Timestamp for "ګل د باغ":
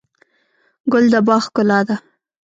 0.91-1.43